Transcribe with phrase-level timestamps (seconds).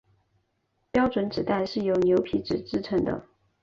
[0.91, 3.23] 标准纸袋是由牛皮纸制成的。